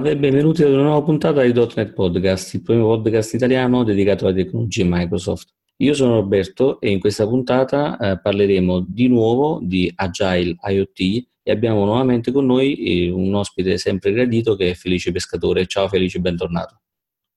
[0.00, 4.24] Salve e benvenuti ad una nuova puntata di .NET Podcast, il primo podcast italiano dedicato
[4.24, 5.50] alla tecnologia Microsoft.
[5.76, 11.50] Io sono Roberto e in questa puntata eh, parleremo di nuovo di Agile IoT e
[11.50, 15.66] abbiamo nuovamente con noi eh, un ospite sempre gradito che è Felice Pescatore.
[15.66, 16.80] Ciao Felice, bentornato.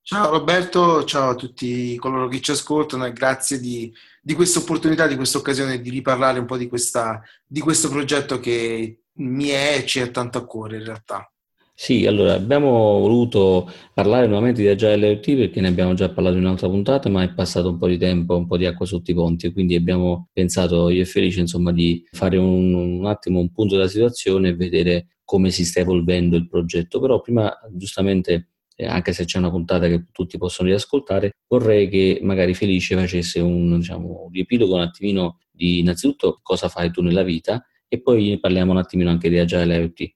[0.00, 5.06] Ciao Roberto, ciao a tutti coloro che ci ascoltano e grazie di, di questa opportunità,
[5.06, 9.76] di questa occasione di riparlare un po' di, questa, di questo progetto che mi è
[9.76, 11.28] e ci è tanto a cuore in realtà.
[11.76, 12.70] Sì, allora abbiamo
[13.00, 17.22] voluto parlare nuovamente di Agile IoT perché ne abbiamo già parlato in un'altra puntata, ma
[17.24, 20.28] è passato un po' di tempo, un po' di acqua sotto i ponti, quindi abbiamo
[20.32, 24.54] pensato io e Felice insomma di fare un, un attimo un punto della situazione e
[24.54, 27.00] vedere come si sta evolvendo il progetto.
[27.00, 32.20] Però prima giustamente eh, anche se c'è una puntata che tutti possono riascoltare, vorrei che
[32.22, 37.22] magari Felice facesse un, diciamo, un riepilogo un attimino di innanzitutto cosa fai tu nella
[37.24, 40.14] vita e poi parliamo un attimino anche di Agile IoT.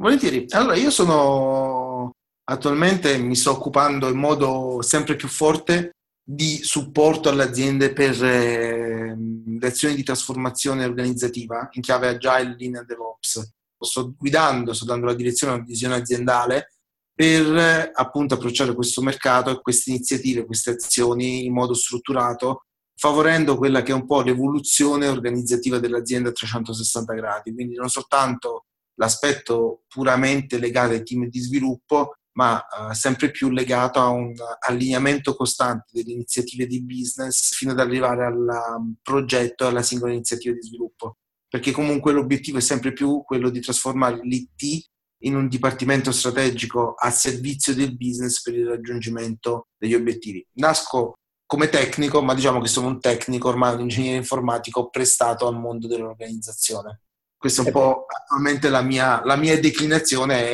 [0.00, 0.46] Volentieri.
[0.50, 2.12] Allora, io sono
[2.44, 5.90] attualmente mi sto occupando in modo sempre più forte
[6.24, 12.84] di supporto alle aziende per eh, le azioni di trasformazione organizzativa in chiave agile, lean
[12.86, 13.54] DevOps.
[13.80, 16.74] Sto guidando, sto dando la direzione a una visione aziendale
[17.12, 23.82] per appunto approcciare questo mercato e queste iniziative, queste azioni in modo strutturato, favorendo quella
[23.82, 27.52] che è un po' l'evoluzione organizzativa dell'azienda a 360 gradi.
[27.52, 28.66] Quindi non soltanto
[28.98, 35.34] l'aspetto puramente legato ai team di sviluppo, ma uh, sempre più legato a un allineamento
[35.34, 38.36] costante delle iniziative di business fino ad arrivare al
[38.78, 41.16] um, progetto e alla singola iniziativa di sviluppo.
[41.48, 44.86] Perché comunque l'obiettivo è sempre più quello di trasformare l'IT
[45.22, 50.46] in un dipartimento strategico a servizio del business per il raggiungimento degli obiettivi.
[50.54, 51.14] Nasco
[51.46, 55.88] come tecnico, ma diciamo che sono un tecnico, ormai un ingegnere informatico prestato al mondo
[55.88, 57.00] dell'organizzazione.
[57.38, 60.50] Questa è un po' attualmente la mia, la mia declinazione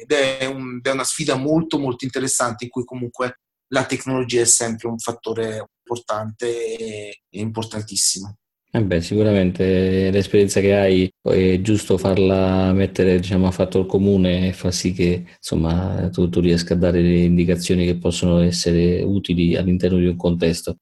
[0.00, 3.40] ed è, un, è una sfida molto molto interessante in cui comunque
[3.72, 8.36] la tecnologia è sempre un fattore importante e importantissimo.
[8.70, 14.52] Eh beh, sicuramente l'esperienza che hai è giusto farla mettere diciamo, a fatto comune e
[14.52, 19.56] far sì che insomma, tu, tu riesca a dare le indicazioni che possono essere utili
[19.56, 20.76] all'interno di un contesto.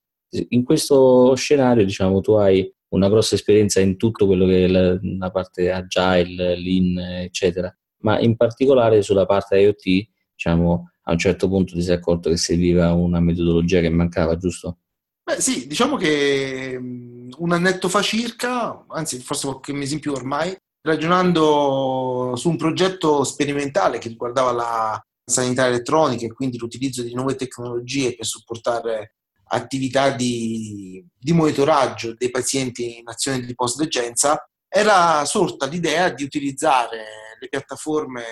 [0.48, 4.98] In questo scenario, diciamo, tu hai una grossa esperienza in tutto quello che è la,
[5.18, 11.48] la parte agile, lean, eccetera, ma in particolare sulla parte IoT, diciamo, a un certo
[11.48, 14.78] punto ti sei accorto che serviva una metodologia che mancava, giusto?
[15.22, 20.56] Beh, sì, diciamo che un annetto fa circa, anzi forse qualche mese in più ormai,
[20.82, 27.34] ragionando su un progetto sperimentale che riguardava la sanità elettronica e quindi l'utilizzo di nuove
[27.34, 29.15] tecnologie per supportare
[29.48, 37.04] attività di, di monitoraggio dei pazienti in azione di post-degenza, era sorta l'idea di utilizzare
[37.38, 38.24] le piattaforme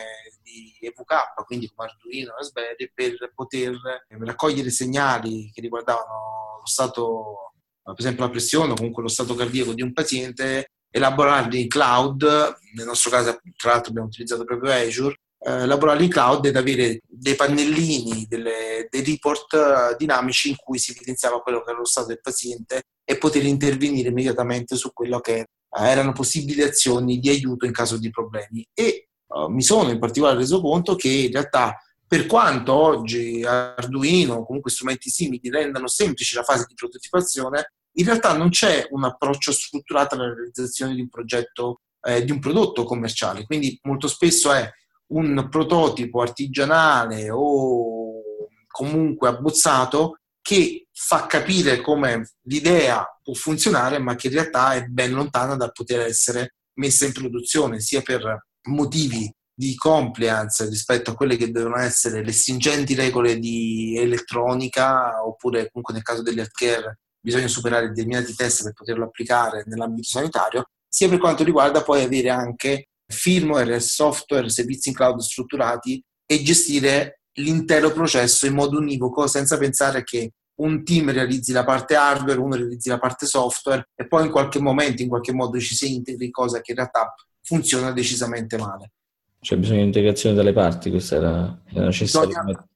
[0.42, 3.74] di EVK, quindi come Arduino e Raspberry, per poter
[4.08, 7.52] raccogliere segnali che riguardavano lo stato,
[7.82, 12.22] per esempio la pressione o comunque lo stato cardiaco di un paziente, elaborarli in cloud,
[12.74, 17.00] nel nostro caso tra l'altro abbiamo utilizzato proprio Azure, eh, lavorare in cloud ed avere
[17.06, 21.84] dei pannellini, delle, dei report eh, dinamici in cui si evidenziava quello che era lo
[21.84, 27.28] stato del paziente e poter intervenire immediatamente su quello che eh, erano possibili azioni di
[27.28, 28.66] aiuto in caso di problemi.
[28.72, 34.34] E uh, mi sono in particolare reso conto che in realtà per quanto oggi Arduino
[34.36, 39.04] o comunque strumenti simili rendano semplice la fase di prototipazione, in realtà non c'è un
[39.04, 43.44] approccio strutturato alla realizzazione di un progetto, eh, di un prodotto commerciale.
[43.44, 44.70] Quindi molto spesso è
[45.08, 48.22] un prototipo artigianale o
[48.66, 55.12] comunque abbozzato che fa capire come l'idea può funzionare, ma che in realtà è ben
[55.12, 61.36] lontana dal poter essere messa in produzione, sia per motivi di compliance rispetto a quelle
[61.36, 67.88] che devono essere le stringenti regole di elettronica, oppure comunque nel caso dell'healthcare bisogna superare
[67.88, 73.80] determinati test per poterlo applicare nell'ambito sanitario, sia per quanto riguarda poi avere anche firmware,
[73.80, 80.32] software, servizi in cloud strutturati e gestire l'intero processo in modo univoco senza pensare che
[80.56, 84.60] un team realizzi la parte hardware, uno realizzi la parte software e poi in qualche
[84.60, 87.12] momento, in qualche modo ci si integri, cosa che in realtà
[87.42, 88.92] funziona decisamente male.
[89.40, 92.40] C'è bisogno di integrazione dalle parti, questa era, era necessaria.
[92.40, 92.68] Bisogna,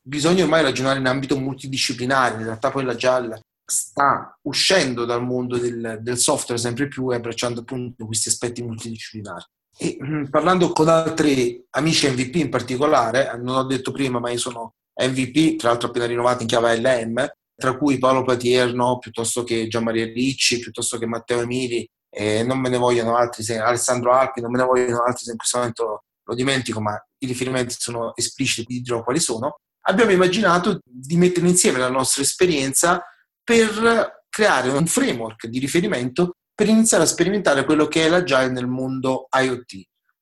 [0.00, 3.38] bisogna ormai ragionare in ambito multidisciplinare, in realtà poi la GAL
[3.68, 9.44] sta uscendo dal mondo del, del software sempre più e abbracciando appunto questi aspetti multidisciplinari.
[9.78, 14.30] E, mm, parlando con altri amici MVP in particolare, eh, non ho detto prima, ma
[14.30, 19.44] io sono MVP, tra l'altro appena rinnovato in chiave LM, tra cui Paolo Patierno, piuttosto
[19.44, 24.12] che Gianmaria Ricci, piuttosto che Matteo Emili, e non me ne vogliono altri, se, Alessandro
[24.12, 27.74] Alpi, non me ne vogliono altri se in questo momento lo dimentico, ma i riferimenti
[27.78, 33.02] sono espliciti, quindi dirò quali sono, abbiamo immaginato di mettere insieme la nostra esperienza
[33.42, 38.66] per creare un framework di riferimento per iniziare a sperimentare quello che è l'agile nel
[38.66, 39.72] mondo IoT.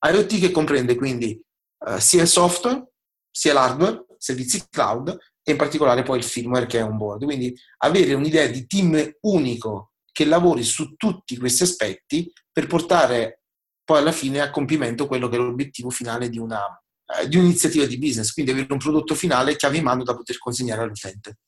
[0.05, 1.41] IoT che comprende quindi
[1.87, 2.89] uh, sia il software,
[3.31, 7.23] sia l'hardware, servizi cloud e in particolare poi il firmware che è on board.
[7.23, 13.43] Quindi avere un'idea di team unico che lavori su tutti questi aspetti per portare
[13.85, 16.61] poi alla fine a compimento quello che è l'obiettivo finale di, una,
[17.21, 20.39] eh, di un'iniziativa di business, quindi avere un prodotto finale chiave in mano da poter
[20.39, 21.39] consegnare all'utente.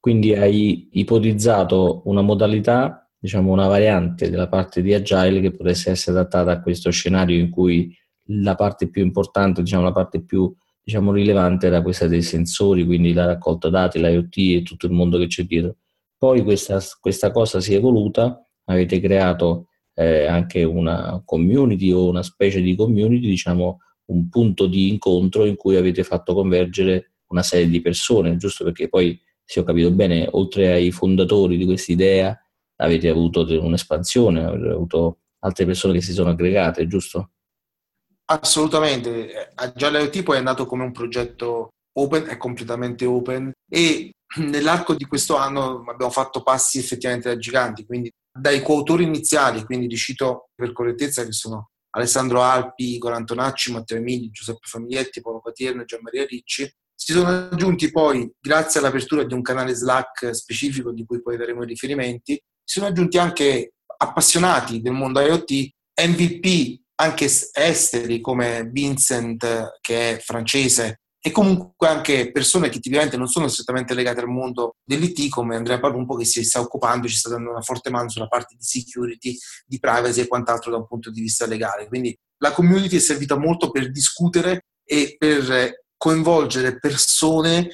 [0.00, 6.16] Quindi hai ipotizzato una modalità, diciamo una variante della parte di Agile che potesse essere
[6.16, 7.92] adattata a questo scenario in cui
[8.28, 13.12] la parte più importante, diciamo la parte più diciamo, rilevante era questa dei sensori, quindi
[13.12, 15.78] la raccolta dati, l'IoT e tutto il mondo che c'è dietro.
[16.16, 22.22] Poi questa, questa cosa si è evoluta, avete creato eh, anche una community o una
[22.22, 27.68] specie di community, diciamo un punto di incontro in cui avete fatto convergere una serie
[27.68, 32.40] di persone, giusto perché poi, se ho capito bene, oltre ai fondatori di questa idea,
[32.76, 37.30] avete avuto un'espansione, avete avuto altre persone che si sono aggregate, giusto?
[38.26, 39.52] Assolutamente.
[39.54, 45.04] Agile IoT poi è nato come un progetto open, è completamente open e nell'arco di
[45.04, 50.48] questo anno abbiamo fatto passi effettivamente da giganti, quindi dai coautori iniziali, quindi li cito
[50.54, 55.84] per correttezza che sono Alessandro Alpi, Igor Antonacci, Matteo Emili, Giuseppe Famiglietti, Paolo Patierno e
[55.86, 56.70] Gian Maria Ricci.
[56.94, 61.62] Si sono aggiunti poi, grazie all'apertura di un canale Slack specifico di cui poi daremo
[61.62, 65.70] i riferimenti, si sono aggiunti anche appassionati del mondo IoT,
[66.02, 73.28] MVP anche esteri come Vincent che è francese e comunque anche persone che tipicamente non
[73.28, 77.30] sono strettamente legate al mondo dell'IT come Andrea Palumpo che si sta occupando, ci sta
[77.30, 81.10] dando una forte mano sulla parte di security, di privacy e quant'altro da un punto
[81.10, 81.88] di vista legale.
[81.88, 87.70] Quindi la community è servita molto per discutere e per coinvolgere persone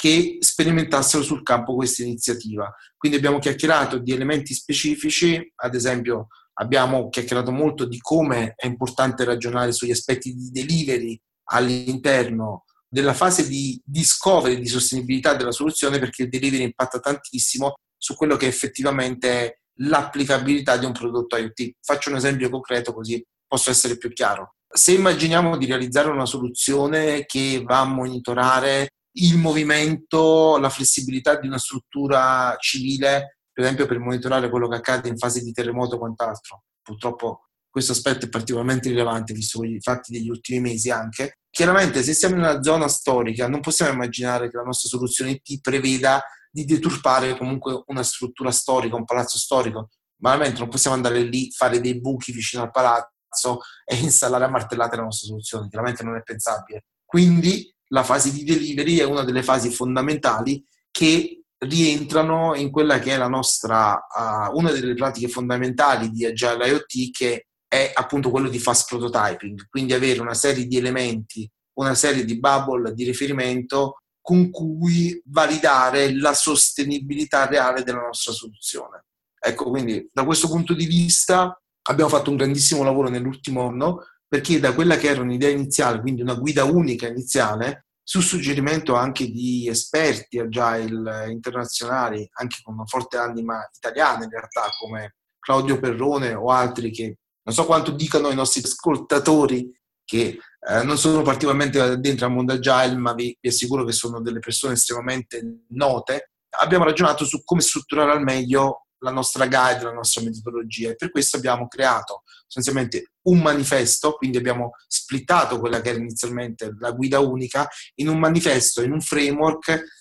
[0.00, 2.72] che sperimentassero sul campo questa iniziativa.
[2.96, 6.28] Quindi abbiamo chiacchierato di elementi specifici, ad esempio
[6.60, 13.48] abbiamo chiacchierato molto di come è importante ragionare sugli aspetti di delivery all'interno della fase
[13.48, 19.30] di discovery di sostenibilità della soluzione perché il delivery impatta tantissimo su quello che effettivamente
[19.30, 21.72] è l'applicabilità di un prodotto IoT.
[21.80, 24.54] Faccio un esempio concreto così posso essere più chiaro.
[24.72, 31.46] Se immaginiamo di realizzare una soluzione che va a monitorare il movimento, la flessibilità di
[31.46, 35.98] una struttura civile, per esempio per monitorare quello che accade in fase di terremoto o
[35.98, 41.38] quant'altro, purtroppo questo aspetto è particolarmente rilevante visto i fatti degli ultimi mesi anche.
[41.50, 45.60] Chiaramente se siamo in una zona storica non possiamo immaginare che la nostra soluzione IT
[45.60, 49.90] preveda di deturpare comunque una struttura storica, un palazzo storico.
[50.16, 54.96] Banalmente non possiamo andare lì, fare dei buchi vicino al palazzo e installare a martellate
[54.96, 56.84] la nostra soluzione, chiaramente non è pensabile.
[57.04, 63.12] Quindi la fase di delivery è una delle fasi fondamentali che rientrano in quella che
[63.12, 68.48] è la nostra, uh, una delle pratiche fondamentali di Agile IoT che è appunto quello
[68.48, 73.98] di fast prototyping, quindi avere una serie di elementi, una serie di bubble di riferimento
[74.20, 79.04] con cui validare la sostenibilità reale della nostra soluzione.
[79.38, 84.60] Ecco, quindi da questo punto di vista abbiamo fatto un grandissimo lavoro nell'ultimo anno perché
[84.60, 89.68] da quella che era un'idea iniziale, quindi una guida unica iniziale, su suggerimento anche di
[89.68, 96.50] esperti agile internazionali, anche con una forte anima italiana in realtà, come Claudio Perrone o
[96.50, 99.70] altri che non so quanto dicano i nostri ascoltatori
[100.04, 104.20] che eh, non sono particolarmente dentro al mondo agile, ma vi, vi, assicuro che sono
[104.20, 106.32] delle persone estremamente note.
[106.60, 111.10] Abbiamo ragionato su come strutturare al meglio la nostra guide, la nostra metodologia e per
[111.10, 117.20] questo abbiamo creato sostanzialmente un manifesto, quindi abbiamo splittato quella che era inizialmente la guida
[117.20, 119.96] unica in un manifesto, in un framework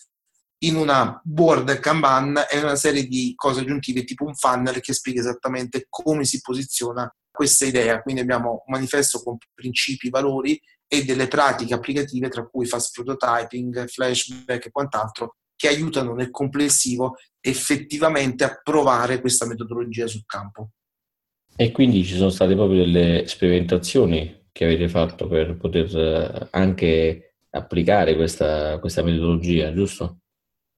[0.60, 5.20] in una board Kanban e una serie di cose aggiuntive tipo un funnel che spiega
[5.20, 8.02] esattamente come si posiziona questa idea.
[8.02, 13.88] Quindi abbiamo un manifesto con principi, valori e delle pratiche applicative tra cui fast prototyping,
[13.88, 17.16] flashback e quant'altro che aiutano nel complessivo
[17.48, 20.70] effettivamente a provare questa metodologia sul campo.
[21.56, 27.36] E quindi ci sono state proprio delle sperimentazioni che avete fatto per poter eh, anche
[27.50, 30.20] applicare questa, questa metodologia, giusto?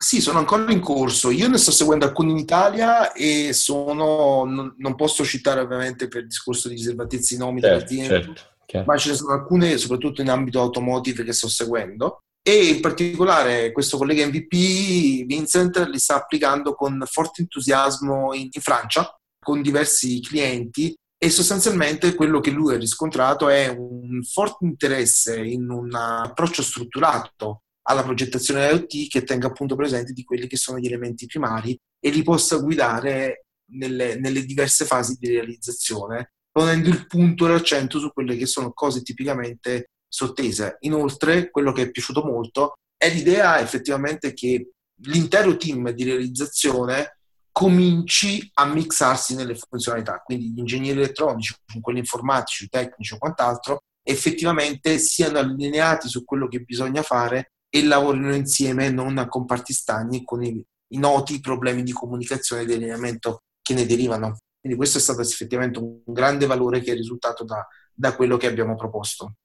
[0.02, 1.30] Sì, sono ancora in corso.
[1.30, 6.26] Io ne sto seguendo alcuni in Italia e sono, non, non posso citare ovviamente per
[6.26, 8.34] discorso di riservatezza i nomi certo, dell'azienda,
[8.66, 12.22] certo, ma ce ne sono alcune, soprattutto in ambito automotive, che sto seguendo.
[12.50, 18.62] E in particolare questo collega MVP, Vincent, li sta applicando con forte entusiasmo in, in
[18.62, 25.40] Francia, con diversi clienti e sostanzialmente quello che lui ha riscontrato è un forte interesse
[25.40, 30.80] in un approccio strutturato alla progettazione IoT che tenga appunto presente di quelli che sono
[30.80, 37.06] gli elementi primari e li possa guidare nelle, nelle diverse fasi di realizzazione, ponendo il
[37.06, 40.78] punto e l'accento su quelle che sono cose tipicamente sottese.
[40.82, 44.72] Inoltre, quello che è piaciuto molto è l'idea effettivamente che
[45.04, 47.20] l'intero team di realizzazione
[47.52, 54.98] cominci a mixarsi nelle funzionalità, quindi gli ingegneri elettronici quelli informatici, tecnici o quant'altro, effettivamente
[54.98, 60.44] siano allineati su quello che bisogna fare e lavorino insieme non a comparti stagni con
[60.44, 60.64] i,
[60.94, 64.38] i noti problemi di comunicazione e di allineamento che ne derivano.
[64.60, 68.48] Quindi questo è stato effettivamente un grande valore che è risultato da, da quello che
[68.48, 69.36] abbiamo proposto.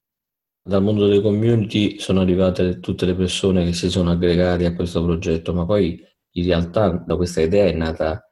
[0.67, 5.03] Dal mondo delle community sono arrivate tutte le persone che si sono aggregate a questo
[5.03, 8.27] progetto, ma poi in realtà da questa idea è nata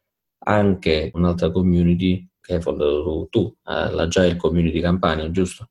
[0.46, 5.70] anche un'altra community che hai fondato tu, eh, l'Agile Community Campania, giusto?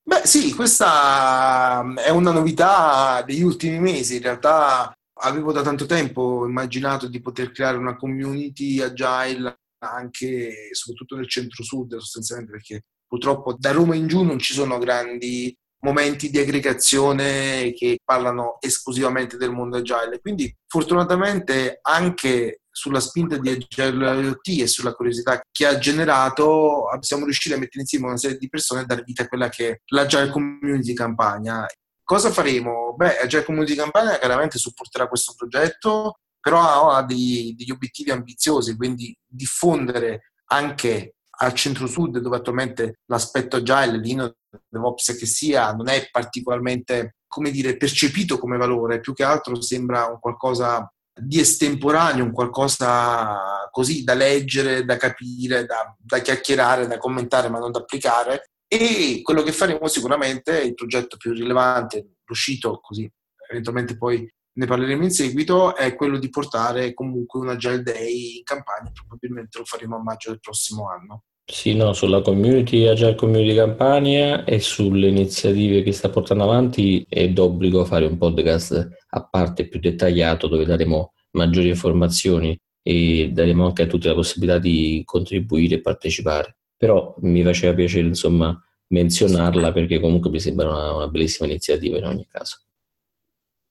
[0.00, 6.46] Beh sì, questa è una novità degli ultimi mesi, in realtà avevo da tanto tempo
[6.46, 13.72] immaginato di poter creare una community agile anche soprattutto nel centro-sud sostanzialmente perché purtroppo da
[13.72, 19.78] Roma in giù non ci sono grandi momenti di aggregazione che parlano esclusivamente del mondo
[19.78, 20.20] agile.
[20.20, 27.24] Quindi fortunatamente anche sulla spinta di Agile IoT e sulla curiosità che ha generato siamo
[27.24, 29.80] riusciti a mettere insieme una serie di persone e dare vita a quella che è
[29.86, 31.66] l'Agile Community Campagna.
[32.02, 32.94] Cosa faremo?
[32.96, 39.16] Beh, Agile Community Campagna chiaramente supporterà questo progetto, però ha degli, degli obiettivi ambiziosi, quindi
[39.26, 44.34] diffondere anche al centro-sud, dove attualmente l'aspetto agile, l'ino
[44.68, 50.06] DevOps che sia, non è particolarmente, come dire, percepito come valore, più che altro sembra
[50.06, 56.98] un qualcosa di estemporaneo, un qualcosa così da leggere, da capire, da, da chiacchierare, da
[56.98, 58.50] commentare, ma non da applicare.
[58.66, 63.10] E quello che faremo sicuramente, il progetto più rilevante, uscito così,
[63.50, 68.42] eventualmente poi ne parleremo in seguito, è quello di portare comunque un Agile Day in
[68.44, 71.24] campagna, probabilmente lo faremo a maggio del prossimo anno.
[71.52, 77.28] Sì, no, sulla community Agile Community Campania e sulle iniziative che sta portando avanti è
[77.28, 83.82] d'obbligo fare un podcast a parte più dettagliato dove daremo maggiori informazioni e daremo anche
[83.82, 86.56] a tutti la possibilità di contribuire e partecipare.
[86.76, 92.04] Però mi faceva piacere insomma menzionarla perché comunque mi sembra una, una bellissima iniziativa in
[92.04, 92.60] ogni caso.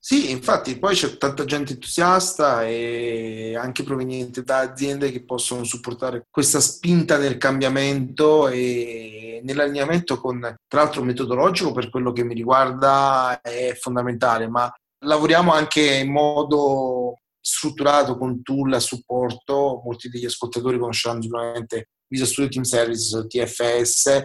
[0.02, 6.26] Sì, infatti poi c'è tanta gente entusiasta e anche proveniente da aziende che possono supportare
[6.32, 13.42] questa spinta nel cambiamento e nell'allineamento con, tra l'altro, metodologico per quello che mi riguarda
[13.42, 14.72] è fondamentale, ma
[15.06, 22.26] lavoriamo anche in modo strutturato con tool a supporto, molti degli ascoltatori conosceranno sicuramente Visa
[22.26, 24.24] Studio Team Services TFS,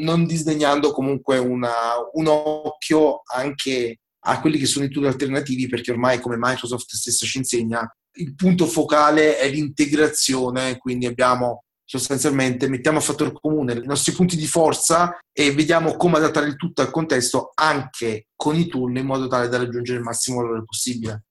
[0.00, 1.72] non disdegnando comunque una,
[2.12, 7.26] un occhio anche a quelli che sono i tool alternativi perché ormai come Microsoft stessa
[7.26, 13.86] ci insegna il punto focale è l'integrazione quindi abbiamo sostanzialmente mettiamo a fattore comune i
[13.86, 18.66] nostri punti di forza e vediamo come adattare il tutto al contesto anche con i
[18.66, 21.24] tool in modo tale da raggiungere il massimo valore possibile.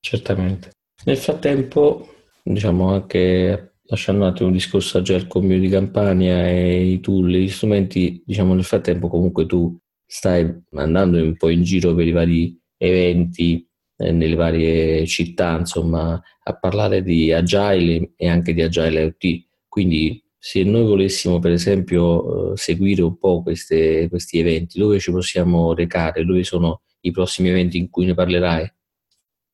[0.00, 0.72] Certamente.
[1.04, 7.28] Nel frattempo diciamo anche lasciando un attimo un discorso agile community campagna e i tool,
[7.28, 9.76] gli strumenti, diciamo nel frattempo comunque tu
[10.08, 16.20] stai andando un po' in giro per i vari eventi eh, nelle varie città, insomma,
[16.42, 19.46] a parlare di agile e anche di agile IoT.
[19.68, 25.10] Quindi se noi volessimo per esempio eh, seguire un po' queste, questi eventi, dove ci
[25.10, 28.72] possiamo recare, dove sono i prossimi eventi in cui ne parlerai?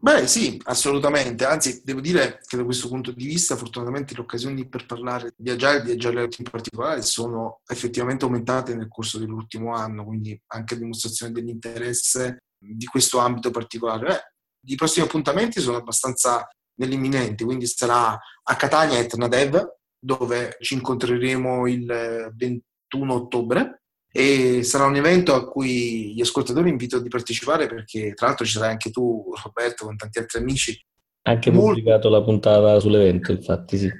[0.04, 1.46] Beh, sì, assolutamente.
[1.46, 5.48] Anzi, devo dire che da questo punto di vista, fortunatamente, le occasioni per parlare di
[5.48, 10.76] Agile, di Agile in particolare, sono effettivamente aumentate nel corso dell'ultimo anno, quindi anche a
[10.76, 14.06] dimostrazione dell'interesse di questo ambito particolare.
[14.06, 16.46] Beh, I prossimi appuntamenti sono abbastanza
[16.80, 23.83] nell'imminente, quindi sarà a Catania Etnadev, dove ci incontreremo il 21 ottobre
[24.16, 28.52] e sarà un evento a cui gli ascoltatori invito di partecipare perché tra l'altro ci
[28.52, 30.80] sarai anche tu Roberto con tanti altri amici.
[31.22, 31.74] Anche molto...
[31.74, 33.90] pubblicato la puntata sull'evento infatti sì.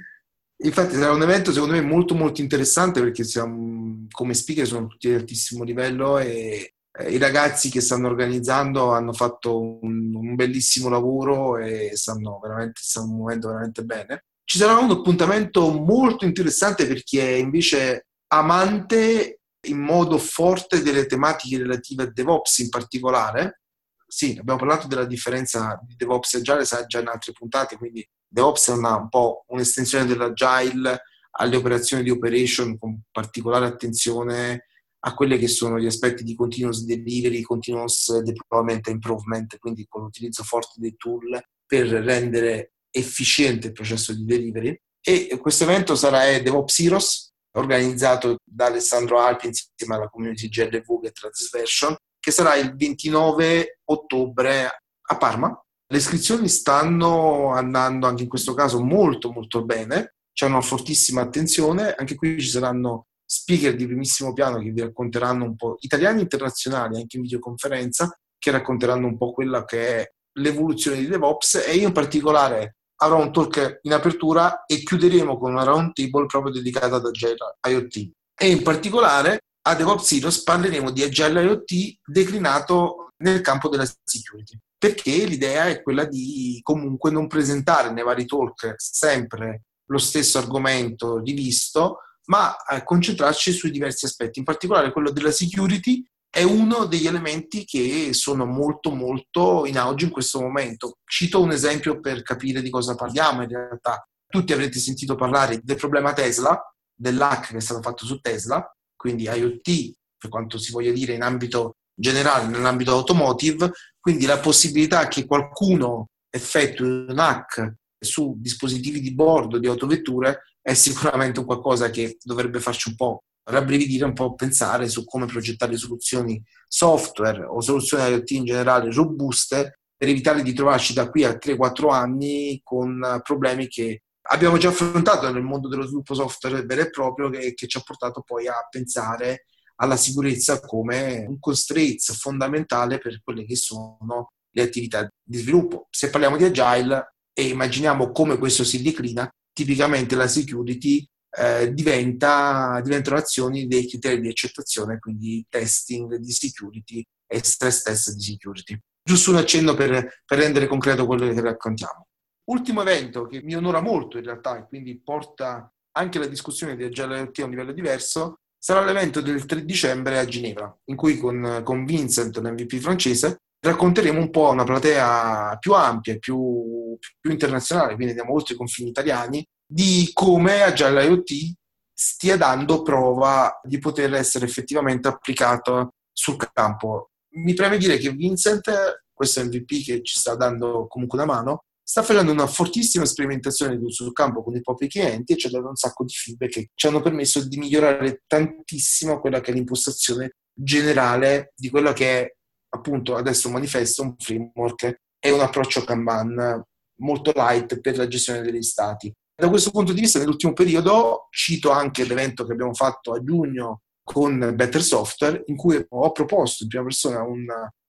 [0.63, 5.09] Infatti sarà un evento secondo me molto molto interessante perché siamo, come speaker sono tutti
[5.09, 10.87] di altissimo livello e eh, i ragazzi che stanno organizzando hanno fatto un, un bellissimo
[10.87, 14.23] lavoro e stanno veramente stanno muovendo veramente bene.
[14.45, 21.05] Ci sarà un appuntamento molto interessante per chi è invece amante in modo forte delle
[21.05, 23.61] tematiche relative a DevOps in particolare.
[24.07, 28.69] Sì, abbiamo parlato della differenza di DevOps e Agile già in altre puntate, quindi DevOps
[28.69, 31.01] è una, un po' un'estensione dell'Agile,
[31.37, 34.67] alle operazioni di operation con particolare attenzione
[35.07, 40.03] a quelli che sono gli aspetti di continuous delivery, continuous deployment and improvement, quindi con
[40.03, 44.79] l'utilizzo forte dei tool per rendere efficiente il processo di delivery.
[45.01, 51.11] E questo evento sarà DevOps Heroes, organizzato da Alessandro Alpi insieme alla community GLV che
[51.11, 54.65] Transversion, che sarà il 29 ottobre
[55.01, 55.59] a Parma.
[55.87, 61.93] Le iscrizioni stanno andando anche in questo caso molto molto bene, c'è una fortissima attenzione,
[61.93, 66.23] anche qui ci saranno speaker di primissimo piano che vi racconteranno un po', italiani e
[66.23, 71.75] internazionali, anche in videoconferenza, che racconteranno un po' quella che è l'evoluzione di DevOps e
[71.75, 76.51] io in particolare avrò un talk in apertura e chiuderemo con una round table proprio
[76.51, 78.11] dedicata ad Agile IoT.
[78.37, 84.57] E in particolare a DevOps Heroes parleremo di Agile IoT declinato nel campo della security,
[84.77, 91.19] perché l'idea è quella di comunque non presentare nei vari talk sempre lo stesso argomento
[91.19, 96.03] rivisto, ma eh, concentrarci sui diversi aspetti, in particolare quello della security
[96.35, 100.97] è uno degli elementi che sono molto molto in auge in questo momento.
[101.05, 104.05] Cito un esempio per capire di cosa parliamo in realtà.
[104.27, 106.61] Tutti avrete sentito parlare del problema Tesla,
[106.93, 111.21] dell'hack che è stato fatto su Tesla, quindi IoT, per quanto si voglia dire in
[111.21, 119.13] ambito generale, nell'ambito automotive, quindi la possibilità che qualcuno effettui un hack su dispositivi di
[119.13, 124.87] bordo di autovetture è sicuramente qualcosa che dovrebbe farci un po' rabbrividire, un po' pensare
[124.87, 130.93] su come progettare soluzioni software o soluzioni IoT in generale robuste per evitare di trovarci
[130.93, 136.13] da qui a 3-4 anni con problemi che abbiamo già affrontato nel mondo dello sviluppo
[136.13, 141.25] software vero e proprio che, che ci ha portato poi a pensare alla sicurezza come
[141.27, 145.87] un constraint fondamentale per quelle che sono le attività di sviluppo.
[145.89, 151.05] Se parliamo di agile e immaginiamo come questo si declina, tipicamente la security
[151.37, 158.13] eh, diventa, diventano azioni dei criteri di accettazione, quindi testing di security e stress test
[158.13, 158.79] di security.
[159.03, 162.07] Giusto un accenno per, per rendere concreto quello che raccontiamo.
[162.45, 166.83] Ultimo evento che mi onora molto in realtà e quindi porta anche la discussione di
[166.83, 171.61] Agile a un livello diverso, sarà l'evento del 3 dicembre a Ginevra, in cui con,
[171.63, 178.13] con Vincent, l'MVP francese, racconteremo un po' una platea più ampia più, più, internazionale, quindi
[178.13, 181.53] andiamo oltre i confini italiani, di come Agile IoT
[181.93, 187.11] stia dando prova di poter essere effettivamente applicato sul campo.
[187.35, 192.01] Mi preme dire che Vincent, questo MVP che ci sta dando comunque una mano, sta
[192.01, 195.75] facendo una fortissima sperimentazione sul campo con i propri clienti e ci ha dato un
[195.75, 201.53] sacco di feedback che ci hanno permesso di migliorare tantissimo quella che è l'impostazione generale
[201.55, 202.35] di quello che è
[202.69, 206.63] appunto adesso un manifesto, un framework e un approccio Kanban
[206.99, 209.13] molto light per la gestione degli stati.
[209.37, 213.81] Da questo punto di vista, nell'ultimo periodo, cito anche l'evento che abbiamo fatto a giugno
[214.01, 217.45] con Better Software, in cui ho proposto in prima persona un,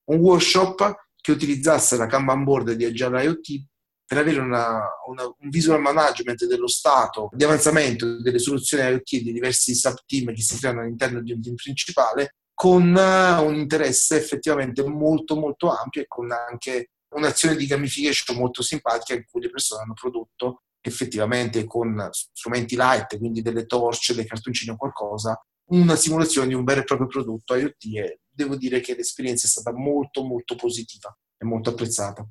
[0.06, 3.64] un workshop che utilizzasse la Kanban board di Agile IoT
[4.04, 9.32] per avere una, una, un visual management dello stato di avanzamento delle soluzioni IoT di
[9.32, 15.36] diversi sub-team che si creano all'interno di un team principale con un interesse effettivamente molto
[15.36, 19.94] molto ampio e con anche un'azione di gamification molto simpatica in cui le persone hanno
[19.94, 26.54] prodotto effettivamente con strumenti light, quindi delle torce, dei cartoncini o qualcosa, una simulazione di
[26.54, 30.54] un vero e proprio prodotto IoT e devo dire che l'esperienza è stata molto molto
[30.54, 32.26] positiva e molto apprezzata.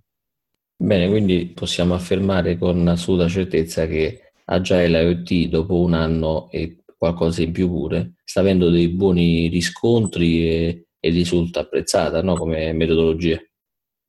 [0.77, 7.41] Bene, quindi possiamo affermare con assoluta certezza che Agile IoT dopo un anno e qualcosa
[7.41, 12.35] in più pure sta avendo dei buoni riscontri e, e risulta apprezzata no?
[12.35, 13.39] come metodologia.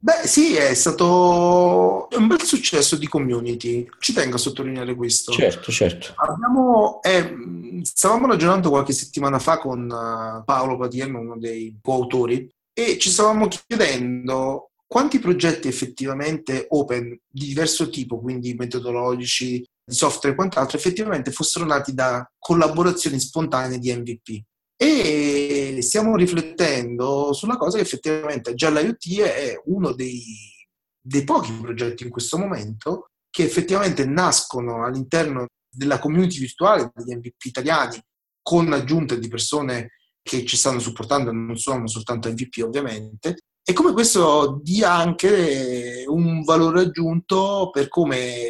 [0.06, 3.84] Beh, sì, è stato un bel successo di community.
[3.98, 5.32] Ci tengo a sottolineare questo.
[5.32, 6.12] Certo, certo.
[6.14, 12.98] Abbiamo, eh, stavamo ragionando qualche settimana fa con uh, Paolo Patierno, uno dei coautori, e
[12.98, 20.38] ci stavamo chiedendo quanti progetti effettivamente open di diverso tipo, quindi metodologici, di software e
[20.38, 24.44] quant'altro, effettivamente fossero nati da collaborazioni spontanee di MVP
[24.76, 25.45] e
[25.80, 30.22] stiamo riflettendo sulla cosa che effettivamente già l'IoT è uno dei,
[31.00, 37.44] dei pochi progetti in questo momento che effettivamente nascono all'interno della community virtuale degli MVP
[37.44, 38.00] italiani
[38.42, 39.90] con l'aggiunta di persone
[40.22, 46.42] che ci stanno supportando, non sono soltanto MVP ovviamente, e come questo dia anche un
[46.42, 48.42] valore aggiunto per come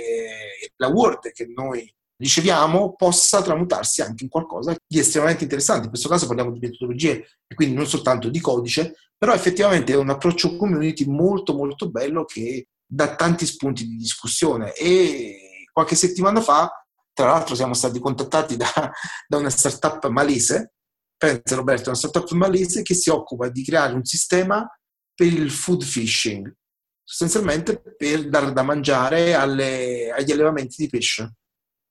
[0.77, 5.85] la Word che noi riceviamo possa tramutarsi anche in qualcosa di estremamente interessante.
[5.85, 9.97] In questo caso parliamo di metodologie e quindi non soltanto di codice, però effettivamente è
[9.97, 16.41] un approccio community molto molto bello che dà tanti spunti di discussione e qualche settimana
[16.41, 16.71] fa
[17.13, 18.71] Tra l'altro siamo stati contattati da,
[19.27, 20.75] da una startup malese,
[21.17, 24.67] pensa Roberto, una startup malese che si occupa di creare un sistema
[25.15, 26.55] per il food fishing,
[27.03, 31.37] sostanzialmente per dare da mangiare alle, agli allevamenti di pesce.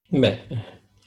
[0.07, 0.47] Beh,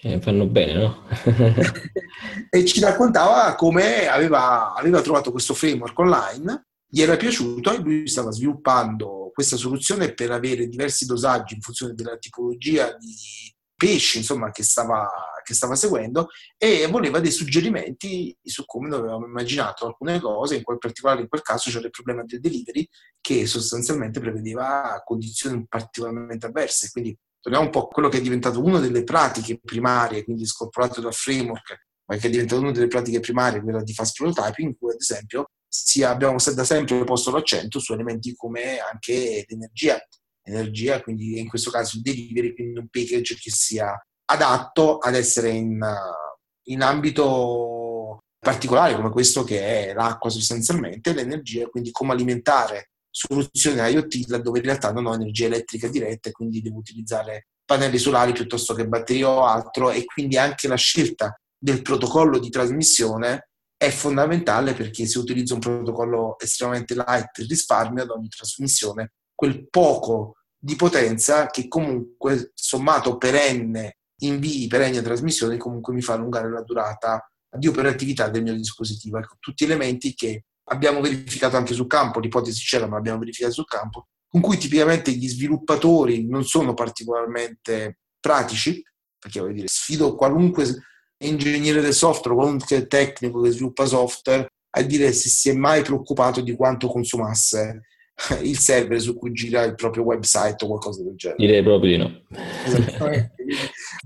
[0.01, 1.05] eh, fanno bene, no?
[2.51, 8.09] e ci raccontava come aveva, aveva trovato questo framework online, gli era piaciuto e lui
[8.09, 14.51] stava sviluppando questa soluzione per avere diversi dosaggi in funzione della tipologia di pesci insomma,
[14.51, 15.09] che, stava,
[15.45, 20.79] che stava seguendo e voleva dei suggerimenti su come avevamo immaginato alcune cose, in quel
[20.79, 22.89] particolare in quel caso c'era il problema del delivery
[23.21, 27.17] che sostanzialmente prevedeva condizioni particolarmente avverse, quindi
[27.49, 31.87] torniamo un po' quello che è diventato una delle pratiche primarie, quindi scorporato dal framework,
[32.05, 35.01] ma che è diventato una delle pratiche primarie, quella di fast prototyping, in cui ad
[35.01, 35.47] esempio
[36.05, 39.99] abbiamo da sempre posto l'accento su elementi come anche l'energia,
[40.43, 45.49] energia, quindi in questo caso il delivery, quindi un package che sia adatto ad essere
[45.51, 45.79] in,
[46.65, 54.29] in ambito particolare come questo che è l'acqua sostanzialmente, l'energia, quindi come alimentare soluzioni IoT
[54.29, 58.75] laddove in realtà non ho energia elettrica diretta e quindi devo utilizzare pannelli solari piuttosto
[58.75, 64.75] che batterie o altro e quindi anche la scelta del protocollo di trasmissione è fondamentale
[64.75, 71.47] perché se utilizzo un protocollo estremamente light risparmio ad ogni trasmissione quel poco di potenza
[71.47, 78.29] che comunque sommato perenne invii, perenne trasmissione comunque mi fa allungare la durata di operatività
[78.29, 79.18] del mio dispositivo.
[79.18, 83.67] Ecco, tutti elementi che abbiamo verificato anche sul campo, l'ipotesi c'era, ma abbiamo verificato sul
[83.67, 88.83] campo, con cui tipicamente gli sviluppatori non sono particolarmente pratici,
[89.19, 90.65] perché voglio dire, sfido qualunque
[91.19, 96.41] ingegnere del software, qualunque tecnico che sviluppa software, a dire se si è mai preoccupato
[96.41, 97.83] di quanto consumasse
[98.43, 101.39] il server su cui gira il proprio website o qualcosa del genere.
[101.39, 102.23] Direi proprio di no.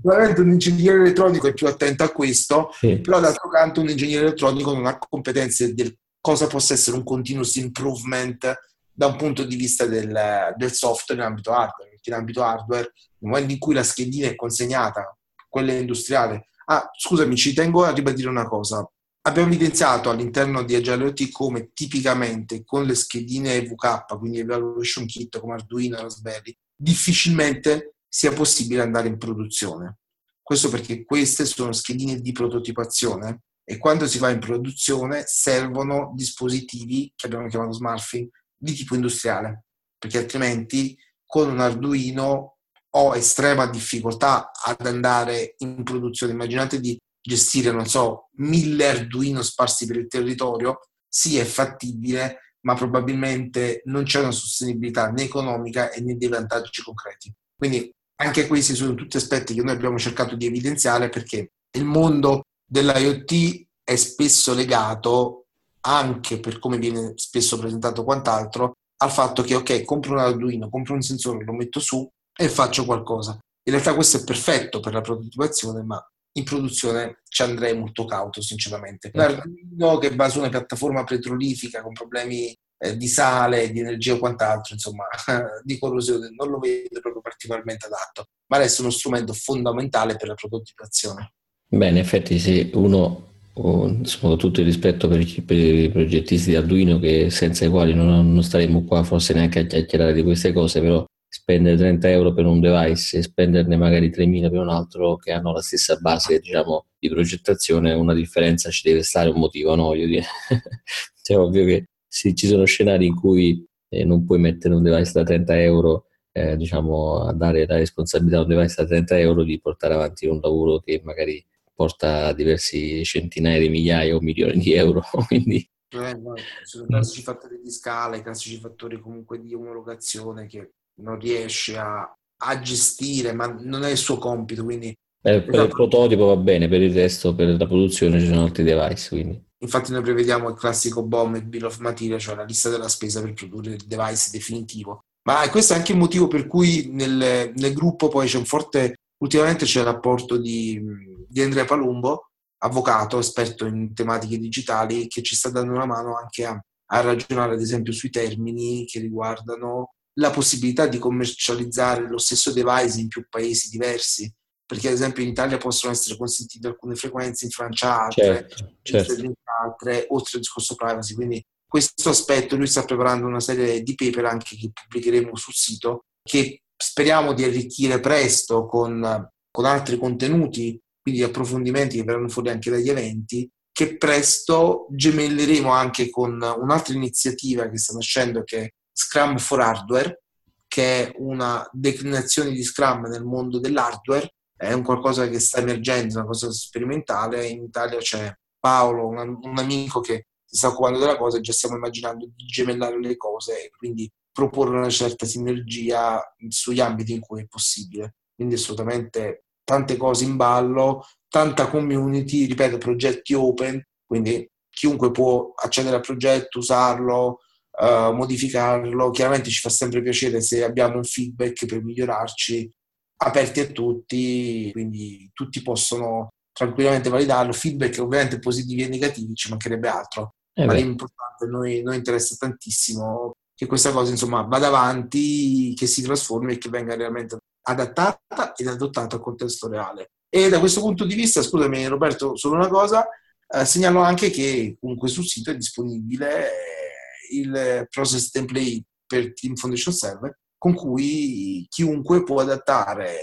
[0.01, 2.99] Probabilmente un ingegnere elettronico è più attento a questo, sì.
[2.99, 7.57] però d'altro canto un ingegnere elettronico non ha competenze del cosa possa essere un continuous
[7.57, 8.57] improvement
[8.93, 12.93] da un punto di vista del, del software in ambito hardware, perché in ambito hardware,
[13.17, 15.17] nel momento in cui la schedina è consegnata,
[15.49, 18.89] quella industriale, ah, scusami, ci tengo a ribadire una cosa,
[19.23, 25.41] abbiamo evidenziato all'interno di Agile IoT come tipicamente con le schedine VK, quindi Evaluation Kit
[25.41, 29.97] come Arduino e Raspberry, difficilmente sia possibile andare in produzione.
[30.41, 37.13] Questo perché queste sono schedine di prototipazione e quando si va in produzione servono dispositivi
[37.15, 39.65] che abbiamo chiamato smartphone di tipo industriale,
[39.97, 42.57] perché altrimenti con un Arduino
[42.95, 46.33] ho estrema difficoltà ad andare in produzione.
[46.33, 52.75] Immaginate di gestire, non so, mille Arduino sparsi per il territorio, sì è fattibile, ma
[52.75, 57.33] probabilmente non c'è una sostenibilità né economica né dei vantaggi concreti.
[57.55, 62.43] Quindi anche questi sono tutti aspetti che noi abbiamo cercato di evidenziare perché il mondo
[62.65, 65.45] dell'IoT è spesso legato
[65.81, 70.93] anche per come viene spesso presentato quant'altro al fatto che ok, compro un Arduino, compro
[70.93, 73.37] un sensore, lo metto su e faccio qualcosa.
[73.65, 76.01] In realtà questo è perfetto per la prototipazione, ma
[76.35, 79.11] in produzione ci andrei molto cauto, sinceramente.
[79.13, 84.13] Un Arduino che va su una piattaforma petrolifica con problemi eh, di sale, di energia
[84.13, 85.05] o quant'altro, insomma,
[85.63, 90.33] di corrosione, non lo vedo proprio particolarmente adatto, ma resta uno strumento fondamentale per la
[90.33, 91.33] prototipazione.
[91.75, 94.03] Beh, in effetti se uno, con
[94.37, 98.43] tutto il rispetto per per i, progettisti di Arduino, che senza i quali non, non
[98.43, 102.59] staremmo qua forse neanche a chiacchierare di queste cose, però spendere 30 euro per un
[102.59, 107.09] device e spenderne magari 3.000 per un altro che hanno la stessa base diciamo, di
[107.09, 109.95] progettazione, una differenza ci deve stare un motivo, no?
[109.95, 110.25] Io dire.
[111.23, 115.11] cioè, ovvio che sì, ci sono scenari in cui eh, non puoi mettere un device
[115.11, 119.43] da 30 euro eh, diciamo, a dare la responsabilità a un device da 30 euro
[119.43, 124.73] di portare avanti un lavoro che magari porta diversi centinaia di migliaia o milioni di
[124.73, 125.01] euro.
[125.27, 125.67] Quindi...
[125.89, 126.33] Eh, no,
[126.63, 131.77] sono i classici fattori di scala, i classici fattori comunque di omologazione che non riesce
[131.77, 132.11] a,
[132.45, 134.63] a gestire, ma non è il suo compito.
[134.63, 135.61] Quindi, eh, per esatto.
[135.61, 139.09] il prototipo va bene, per il resto, per la produzione ci sono altri device.
[139.09, 139.43] Quindi.
[139.63, 143.21] Infatti noi prevediamo il classico BOM e Bill of Material, cioè la lista della spesa
[143.21, 145.03] per produrre il device definitivo.
[145.25, 148.95] Ma questo è anche il motivo per cui nel, nel gruppo poi c'è un forte
[149.23, 150.81] Ultimamente c'è il rapporto di,
[151.29, 156.43] di Andrea Palumbo, avvocato, esperto in tematiche digitali, che ci sta dando una mano anche
[156.43, 162.51] a, a ragionare ad esempio sui termini che riguardano la possibilità di commercializzare lo stesso
[162.51, 164.29] device in più paesi diversi,
[164.65, 169.13] perché ad esempio in Italia possono essere consentite alcune frequenze, in Francia altre, certo, certo.
[169.23, 169.33] in
[169.63, 171.13] altre, oltre al discorso privacy.
[171.13, 176.01] Quindi questo aspetto lui sta preparando una serie di paper anche che pubblicheremo sul sito
[176.21, 182.71] che speriamo di arricchire presto con con altri contenuti, quindi approfondimenti che verranno fuori anche
[182.71, 189.37] dagli eventi, che presto gemelleremo anche con un'altra iniziativa che sta nascendo che è Scrum
[189.37, 190.23] for Hardware,
[190.67, 196.15] che è una declinazione di Scrum nel mondo dell'hardware, è un qualcosa che sta emergendo,
[196.15, 197.45] una cosa sperimentale.
[197.45, 201.53] In Italia c'è Paolo, un, un amico che si sta occupando della cosa e già
[201.53, 207.41] stiamo immaginando di gemellare le cose quindi proporre una certa sinergia sugli ambiti in cui
[207.41, 208.15] è possibile.
[208.35, 215.97] Quindi assolutamente tante cose in ballo, tanta community, ripeto, progetti open, quindi chiunque può accedere
[215.97, 217.39] al progetto, usarlo,
[217.79, 219.11] uh, modificarlo.
[219.11, 222.69] Chiaramente ci fa sempre piacere se abbiamo un feedback per migliorarci,
[223.17, 227.53] aperti a tutti, quindi tutti possono tranquillamente validarlo.
[227.53, 230.35] Feedback ovviamente positivi e negativi, ci mancherebbe altro.
[230.55, 233.33] Eh ma l'importante, noi, noi interessa tantissimo
[233.63, 238.67] che questa cosa insomma vada avanti, che si trasformi e che venga realmente adattata ed
[238.67, 240.11] adottata al contesto reale.
[240.29, 243.07] E da questo punto di vista, scusami Roberto, solo una cosa,
[243.47, 249.55] eh, segnalo anche che comunque sul sito è disponibile eh, il process template per Team
[249.55, 253.17] Foundation Server con cui chiunque può adattare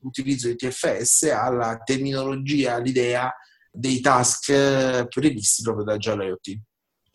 [0.00, 3.32] l'utilizzo di TFS alla terminologia, all'idea
[3.70, 6.60] dei task eh, previsti proprio da Agile IoT.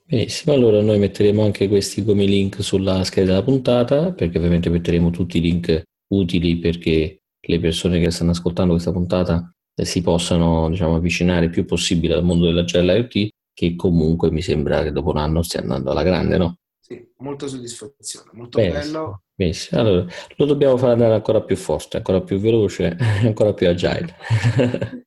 [0.09, 5.09] Benissimo, allora noi metteremo anche questi come link sulla scheda della puntata, perché ovviamente metteremo
[5.09, 10.69] tutti i link utili perché le persone che stanno ascoltando questa puntata eh, si possano
[10.69, 15.09] diciamo, avvicinare il più possibile al mondo dell'Agile IoT, che comunque mi sembra che dopo
[15.09, 16.55] un anno stia andando alla grande, no?
[16.79, 19.21] Sì, molta soddisfazione, molto benissimo, bello.
[19.35, 19.81] Benissimo.
[19.81, 20.05] Allora,
[20.37, 24.15] lo dobbiamo far andare ancora più forte, ancora più veloce, ancora più agile.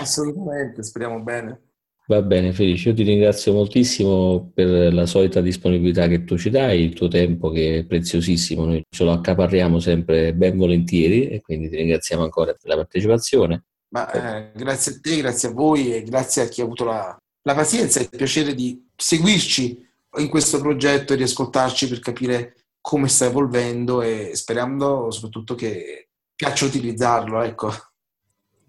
[0.00, 1.69] Assolutamente, speriamo bene.
[2.10, 6.80] Va bene Felice, io ti ringrazio moltissimo per la solita disponibilità che tu ci dai,
[6.80, 11.68] il tuo tempo che è preziosissimo, noi ce lo accaparriamo sempre ben volentieri e quindi
[11.68, 13.66] ti ringraziamo ancora per la partecipazione.
[13.90, 17.16] Ma, eh, grazie a te, grazie a voi e grazie a chi ha avuto la,
[17.42, 22.56] la pazienza e il piacere di seguirci in questo progetto e di ascoltarci per capire
[22.80, 27.40] come sta evolvendo e sperando soprattutto che piaccia utilizzarlo.
[27.40, 27.72] Ecco.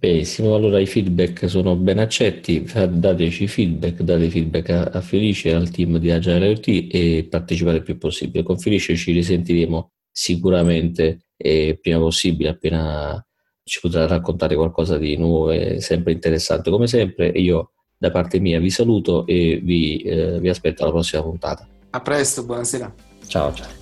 [0.01, 5.53] Benissimo, allora i feedback sono ben accetti, dateci feedback, date feedback a, a Felice e
[5.53, 8.41] al team di Agile IoT e partecipate il più possibile.
[8.41, 13.23] Con Felice ci risentiremo sicuramente e prima possibile, appena
[13.63, 17.31] ci potrà raccontare qualcosa di nuovo e sempre interessante come sempre.
[17.31, 21.67] E io da parte mia vi saluto e vi, eh, vi aspetto alla prossima puntata.
[21.91, 22.91] A presto, buonasera.
[23.27, 23.80] Ciao ciao.